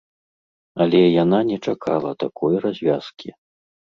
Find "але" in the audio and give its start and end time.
0.85-1.01